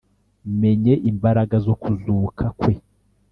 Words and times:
menye 0.61 0.93
imbaraga 1.11 1.55
zo 1.65 1.73
kuzuka 1.81 2.45
kwe 2.59 2.73